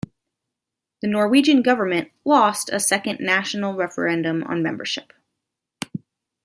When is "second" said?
2.79-3.19